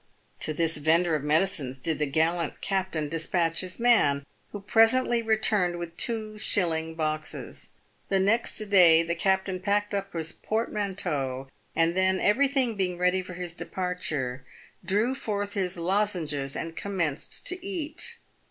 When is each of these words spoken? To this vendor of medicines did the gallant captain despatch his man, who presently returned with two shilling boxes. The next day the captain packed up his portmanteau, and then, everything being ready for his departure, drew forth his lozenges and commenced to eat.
To 0.39 0.51
this 0.51 0.77
vendor 0.77 1.13
of 1.13 1.23
medicines 1.23 1.77
did 1.77 1.99
the 1.99 2.07
gallant 2.07 2.59
captain 2.59 3.07
despatch 3.07 3.59
his 3.61 3.79
man, 3.79 4.25
who 4.51 4.59
presently 4.59 5.21
returned 5.21 5.77
with 5.77 5.95
two 5.95 6.39
shilling 6.39 6.95
boxes. 6.95 7.69
The 8.09 8.17
next 8.19 8.57
day 8.57 9.03
the 9.03 9.13
captain 9.13 9.59
packed 9.59 9.93
up 9.93 10.13
his 10.13 10.33
portmanteau, 10.33 11.49
and 11.75 11.95
then, 11.95 12.19
everything 12.19 12.75
being 12.75 12.97
ready 12.97 13.21
for 13.21 13.35
his 13.35 13.53
departure, 13.53 14.43
drew 14.83 15.13
forth 15.13 15.53
his 15.53 15.77
lozenges 15.77 16.55
and 16.55 16.75
commenced 16.75 17.45
to 17.45 17.63
eat. 17.63 18.17